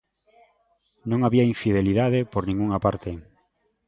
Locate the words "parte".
2.85-3.11